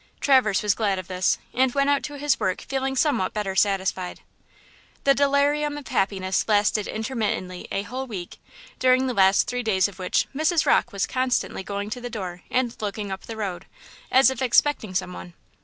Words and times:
Traverse 0.19 0.63
was 0.63 0.73
glad 0.73 0.97
of 0.97 1.07
this, 1.07 1.37
and 1.53 1.75
went 1.75 1.87
out 1.91 2.01
to 2.05 2.17
his 2.17 2.39
work 2.39 2.61
feeling 2.61 2.95
somewhat 2.95 3.35
better 3.35 3.55
satisfied. 3.55 4.21
The 5.03 5.13
delirium 5.13 5.77
of 5.77 5.89
happiness 5.89 6.47
lasted 6.47 6.87
intermittently 6.87 7.67
a 7.71 7.83
whole 7.83 8.07
week, 8.07 8.39
during 8.79 9.05
the 9.05 9.13
last 9.13 9.47
three 9.47 9.61
days 9.61 9.87
of 9.87 9.99
which 9.99 10.25
Mrs. 10.35 10.65
Rocke 10.65 10.91
was 10.91 11.05
constantly 11.05 11.61
going 11.61 11.91
to 11.91 12.01
the 12.01 12.09
door 12.09 12.41
and 12.49 12.75
looking 12.81 13.11
up 13.11 13.27
the 13.27 13.37
road, 13.37 13.67
as 14.11 14.31
if 14.31 14.41
expecting 14.41 14.95
some 14.95 15.13
one. 15.13 15.35